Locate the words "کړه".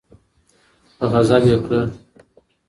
1.65-1.81